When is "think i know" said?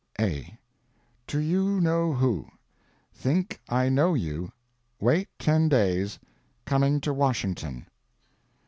3.13-4.15